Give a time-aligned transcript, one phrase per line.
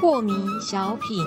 [0.00, 1.24] 破迷小品，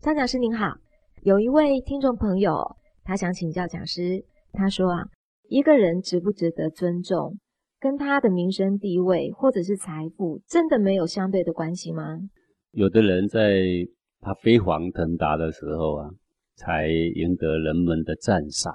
[0.00, 0.74] 张讲师您好，
[1.22, 5.04] 有一位听众朋友，他想请教讲师，他说啊，
[5.48, 7.38] 一个人值不值得尊重，
[7.80, 12.18] 跟他的名声地位或者是财富，真的没有相对的关系吗？
[12.72, 13.62] 有的人在
[14.20, 16.10] 他飞黄腾达的时候啊，
[16.56, 18.74] 才赢得人们的赞赏，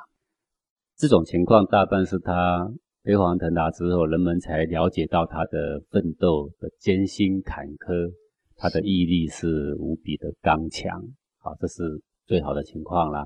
[0.96, 2.72] 这种情况大半是他。
[3.04, 8.12] 飞黄腾达之后，人们才了解到他的奋斗的艰辛坎坷，
[8.58, 11.02] 他的毅力是无比的刚强。
[11.38, 13.24] 好，这是最好的情况啦。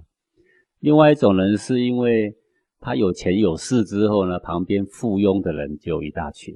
[0.82, 2.32] 另外一种人是因为
[2.80, 6.54] 他有钱有势之后呢，旁边附庸的人就一大群，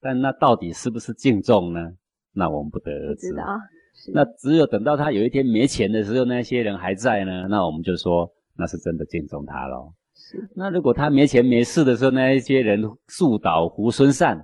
[0.00, 1.92] 但那到底是不是敬重呢？
[2.32, 3.32] 那我们不得而知。
[4.12, 9.92] 那只有等到他有一天没钱的时候，那些人还在呢，那我们就说那是真的敬重他喽。
[10.54, 14.40] 那如果他没钱没势的时候，那一些人树倒猢狲散，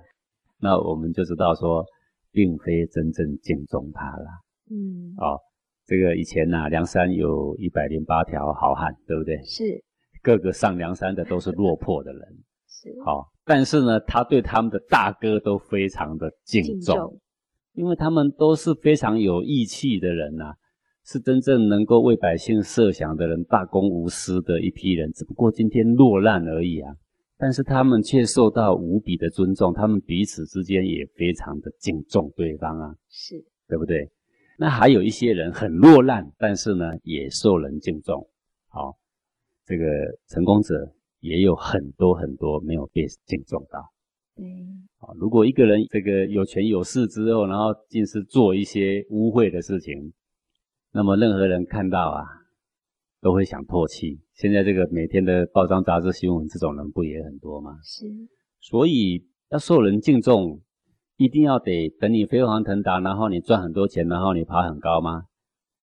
[0.59, 1.85] 那我们就知道说，
[2.31, 4.25] 并非真正敬重他了。
[4.69, 5.39] 嗯，哦，
[5.85, 9.41] 这个以前呐，梁山有一百零八条好汉，对不对？
[9.43, 9.81] 是，
[10.21, 12.21] 各个上梁山的都是落魄的人。
[12.67, 17.17] 是，好，但是呢，他对他们的大哥都非常的敬重，
[17.77, 20.55] 因为他们都是非常有义气的人呐。
[21.09, 26.93] 是真正能够为百姓设想的人，大公无私的一批人，只不过今天落难而已啊！
[27.37, 34.11] 但是他们却受到无比的尊重，他们彼此之间也非常的敬重对方啊，是对不对？
[34.59, 38.27] 那还有一些人很落难，但是呢，也受人敬重。
[38.67, 38.97] 好，
[39.65, 39.85] 这个
[40.27, 43.79] 成功者也有很多很多没有被敬重到。
[44.37, 44.45] 对，
[44.99, 50.13] 好，如果一个人这个有权有势之后，然后尽是做一些污秽的事情。
[50.93, 52.23] 那么任何人看到啊，
[53.19, 54.19] 都会想唾弃。
[54.33, 57.77] 现在这个每天的报章杂志新闻，这种人不也很多吗？
[57.83, 58.05] 是。
[58.61, 60.61] 所以要受人敬重，
[61.17, 65.23] 一定要得等你飞黄腾达，然后你赚很多钱，然后你爬很高吗？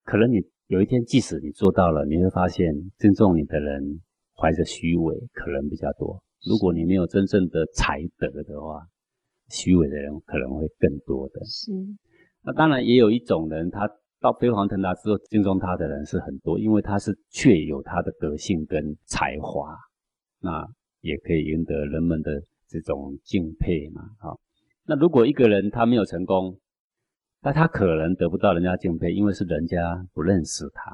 [0.05, 4.01] 可能你有一天，即使你做到了，你会发现敬重你的人
[4.37, 6.24] 怀着虚伪，可能比较多。
[6.45, 8.87] 如果你没有真正的才德的话，
[9.49, 11.45] 虚伪的人可能会更多的。
[11.45, 11.73] 是。
[12.43, 13.89] 那当然也有一种人，他。
[14.21, 19.77] 到飞黄腾达之后，敬重他的人是很多，因为他是确有他的德性跟才华，
[20.41, 20.67] 那
[21.03, 24.01] 也可以赢得人们的这种敬佩嘛。
[24.19, 24.41] 好，
[24.87, 26.59] 那如果一个人他没有成功，
[27.43, 30.91] 那他可能得不到人家敬佩，因为是人家不认识他。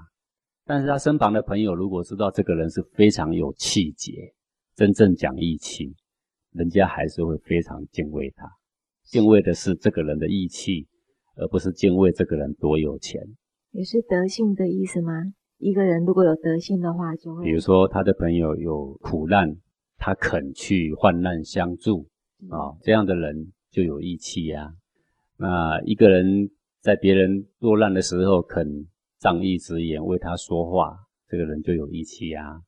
[0.65, 4.35] 但是他身旁的朋友如果知道这个人是非常有气节，
[4.81, 5.95] 真正讲义气，
[6.53, 8.51] 人家还是会非常敬畏他。
[9.05, 10.89] 敬畏的是这个人的义气。
[11.37, 13.23] 而不是敬畏这个人多有钱，
[13.71, 15.13] 也是德性的意思吗？
[15.59, 19.57] 一个人如果有德性的话，就会比如说他的朋友有苦难，
[19.97, 22.09] 他肯去患难相助
[22.51, 24.75] 啊，这样的人就有义气呀。
[25.39, 28.87] 那一个人在别人落难的时候肯
[29.19, 30.95] 仗义直言为他说话，
[31.27, 32.61] 这个人就有义气呀。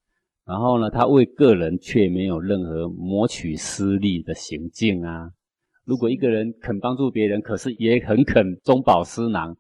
[0.44, 5.30] 然后呢，他为个人却没有任何谋取私利的行径啊。
[5.84, 9.56] 如果一个人肯帮助别人，可是也很肯中饱私囊，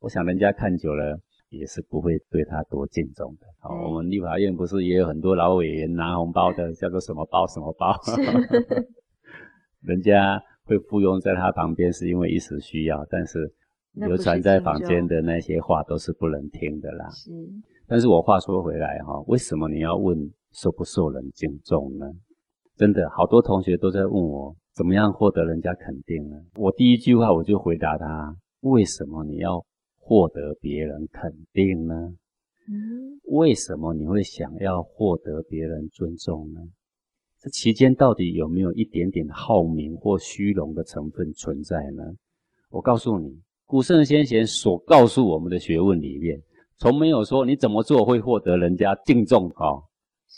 [0.00, 3.46] 我想人家看久了也是不会对他多敬重的。
[3.60, 7.94] 好，我们立法院不是也有很多老委员拿红包的，叫做什么包什么包？
[9.82, 13.50] 人家会附庸在他旁边，是因为一时需要，但是
[13.96, 17.08] 流传在坊间的那些话都是不能听的啦。
[17.10, 17.30] 是，
[17.86, 22.06] 但是我话说回来哈，为什么你要问受不受人敬重呢？
[22.76, 24.54] 真的好多同学都在问我。
[24.74, 26.36] 怎么样获得人家肯定呢？
[26.56, 29.64] 我第一句话我就回答他：为什么你要
[29.98, 31.94] 获得别人肯定呢？
[32.68, 36.60] 嗯，为什么你会想要获得别人尊重呢？
[37.40, 42.04] 这期间到底有没有一点点好名或虚荣的成分存在呢？
[42.68, 46.40] 我告诉你，古圣先贤所告诉我们的学问里面，
[46.78, 49.82] 从没有说你怎么做会获得人家敬重哦，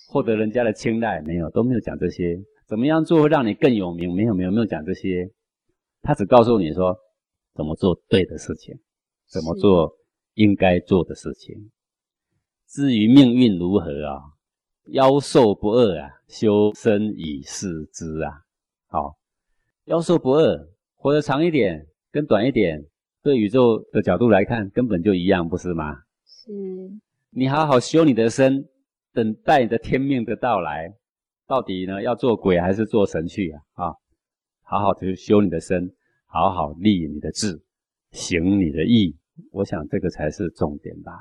[0.09, 2.43] 获得人家的青睐，没有，都没有讲这些。
[2.67, 4.15] 怎么样做会让你更有名？
[4.15, 5.31] 没有没有没有讲这些，
[6.01, 6.97] 他只告诉你说
[7.55, 8.75] 怎么做对的事情，
[9.27, 9.95] 怎么做
[10.35, 11.71] 应该做的事情。
[12.67, 14.23] 至于命运如何啊，
[14.87, 18.33] 妖兽不二啊，修身以事之啊。
[18.87, 19.19] 好，
[19.85, 22.83] 妖兽不二，活得长一点跟短一点，
[23.23, 25.95] 对宇宙的角度来看，根本就一样，不是吗？
[26.25, 26.53] 是。
[27.31, 28.65] 你好好修你的身，
[29.13, 30.95] 等待你的天命的到来。
[31.47, 33.61] 到底呢，要做鬼还是做神去啊？
[33.75, 33.93] 啊，
[34.63, 35.91] 好好去修你的身，
[36.27, 37.61] 好好立你的志，
[38.13, 39.17] 行你的义。
[39.51, 41.13] 我想这个才是重点吧。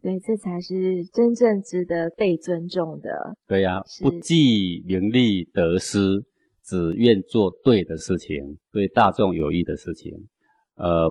[0.00, 3.34] 对，这才是真正值得被尊重的。
[3.46, 5.98] 对呀，不计名利得失，
[6.64, 10.12] 只愿做对的事情，对大众有益的事情。
[10.76, 11.10] 呃。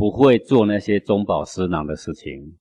[0.00, 2.56] 不会做那些中饱私囊的事情。